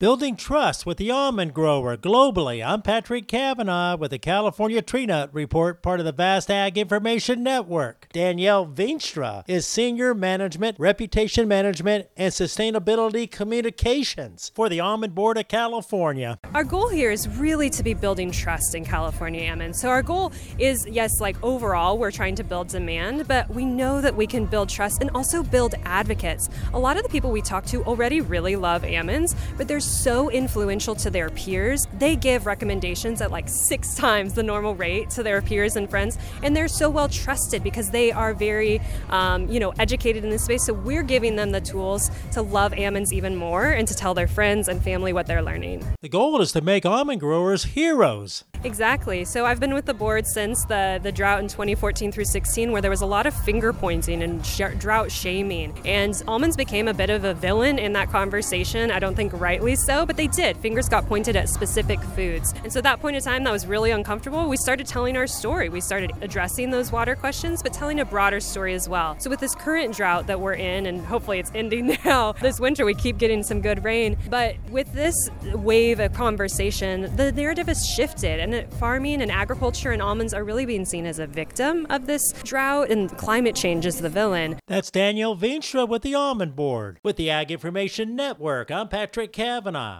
[0.00, 2.66] Building trust with the almond grower globally.
[2.66, 7.44] I'm Patrick Cavanaugh with the California Tree Nut Report, part of the Vast Ag Information
[7.44, 8.08] Network.
[8.12, 15.46] Danielle Veenstra is Senior Management, Reputation Management, and Sustainability Communications for the Almond Board of
[15.46, 16.40] California.
[16.52, 19.80] Our goal here is really to be building trust in California almonds.
[19.80, 24.00] So our goal is, yes, like overall, we're trying to build demand, but we know
[24.00, 26.50] that we can build trust and also build advocates.
[26.72, 30.30] A lot of the people we talk to already really love almonds, but there's so
[30.30, 31.86] influential to their peers.
[31.98, 36.18] They give recommendations at like six times the normal rate to their peers and friends,
[36.42, 38.80] and they're so well trusted because they are very,
[39.10, 40.64] um, you know, educated in this space.
[40.64, 44.28] So we're giving them the tools to love almonds even more and to tell their
[44.28, 45.84] friends and family what they're learning.
[46.00, 48.44] The goal is to make almond growers heroes.
[48.64, 49.26] Exactly.
[49.26, 52.80] So I've been with the board since the, the drought in 2014 through 16, where
[52.80, 55.78] there was a lot of finger pointing and sh- drought shaming.
[55.84, 58.90] And almonds became a bit of a villain in that conversation.
[58.90, 60.56] I don't think rightly so, but they did.
[60.56, 62.54] Fingers got pointed at specific foods.
[62.62, 64.48] And so at that point in time, that was really uncomfortable.
[64.48, 65.68] We started telling our story.
[65.68, 69.20] We started addressing those water questions, but telling a broader story as well.
[69.20, 72.86] So with this current drought that we're in, and hopefully it's ending now, this winter
[72.86, 74.16] we keep getting some good rain.
[74.30, 75.14] But with this
[75.52, 78.40] wave of conversation, the narrative has shifted.
[78.40, 82.32] And farming and agriculture and almonds are really being seen as a victim of this
[82.44, 84.58] drought, and climate change is the villain.
[84.66, 87.00] That's Danielle Veenstra with the Almond Board.
[87.02, 89.92] With the Ag Information Network, I'm Patrick Cavanaugh.